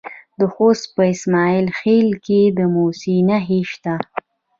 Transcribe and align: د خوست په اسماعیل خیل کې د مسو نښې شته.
د 0.39 0.41
خوست 0.53 0.85
په 0.95 1.03
اسماعیل 1.13 1.67
خیل 1.79 2.09
کې 2.25 2.41
د 2.57 2.59
مسو 2.73 3.15
نښې 3.27 3.59
شته. 3.71 3.95